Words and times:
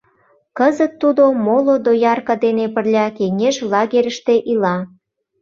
Кызыт 0.57 0.93
тудо 1.01 1.23
моло 1.45 1.75
доярка 1.85 2.35
дене 2.45 2.65
пырля 2.75 3.07
кеҥеж 3.17 3.55
лагерьыште 3.71 4.35
ила. 4.51 4.77